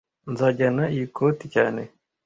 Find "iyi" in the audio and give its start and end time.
0.93-1.05